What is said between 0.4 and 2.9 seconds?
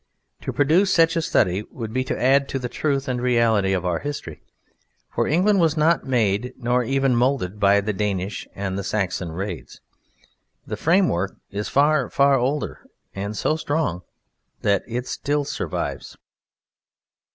To produce such a study would be to add to the